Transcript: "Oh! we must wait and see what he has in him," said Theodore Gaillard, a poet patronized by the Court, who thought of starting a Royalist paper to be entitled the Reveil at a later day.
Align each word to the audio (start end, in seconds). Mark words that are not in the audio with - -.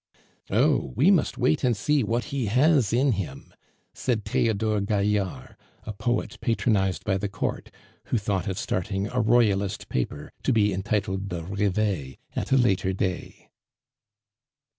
"Oh! 0.49 0.93
we 0.95 1.11
must 1.11 1.37
wait 1.37 1.63
and 1.63 1.77
see 1.77 2.03
what 2.03 2.23
he 2.33 2.47
has 2.47 2.91
in 2.91 3.11
him," 3.11 3.53
said 3.93 4.25
Theodore 4.25 4.81
Gaillard, 4.81 5.55
a 5.83 5.93
poet 5.93 6.39
patronized 6.41 7.03
by 7.05 7.19
the 7.19 7.29
Court, 7.29 7.69
who 8.05 8.17
thought 8.17 8.47
of 8.47 8.57
starting 8.57 9.05
a 9.09 9.21
Royalist 9.21 9.89
paper 9.89 10.31
to 10.41 10.51
be 10.51 10.73
entitled 10.73 11.29
the 11.29 11.43
Reveil 11.45 12.15
at 12.35 12.51
a 12.51 12.57
later 12.57 12.93
day. 12.93 13.51